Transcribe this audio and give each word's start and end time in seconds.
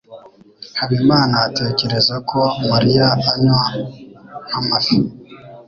Habimana 0.79 1.35
atekereza 1.47 2.15
ko 2.29 2.39
Mariya 2.69 3.07
anywa 3.31 3.61
nk'amafi. 4.47 4.97